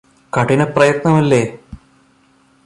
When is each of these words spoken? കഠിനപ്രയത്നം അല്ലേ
കഠിനപ്രയത്നം 0.33 1.15
അല്ലേ 1.15 1.41